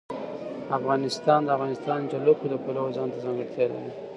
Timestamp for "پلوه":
2.63-2.91